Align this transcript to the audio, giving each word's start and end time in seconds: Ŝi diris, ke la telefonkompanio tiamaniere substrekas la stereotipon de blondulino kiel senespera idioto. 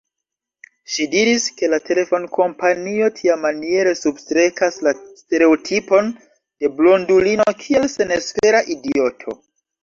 Ŝi 0.91 1.03
diris, 1.09 1.43
ke 1.57 1.67
la 1.73 1.77
telefonkompanio 1.89 3.09
tiamaniere 3.19 3.91
substrekas 3.99 4.79
la 4.87 4.93
stereotipon 5.21 6.09
de 6.65 6.73
blondulino 6.81 7.47
kiel 7.61 7.87
senespera 7.99 8.65
idioto. 8.79 9.39